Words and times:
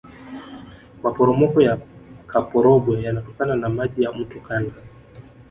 maporomoko 1.03 1.57
ya 1.61 1.77
kaporogwe 2.27 2.97
yanatokana 3.03 3.55
na 3.55 3.69
maji 3.69 4.03
ya 4.03 4.11
mto 4.11 4.39
kala 4.39 4.71